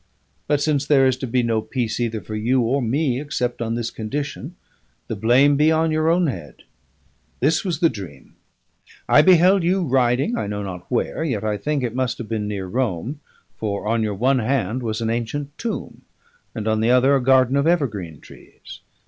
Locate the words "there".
0.87-1.05